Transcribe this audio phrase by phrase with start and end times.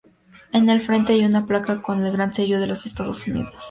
[0.51, 3.53] En el frente hay una placa con el Gran Sello de los Estados Unidos.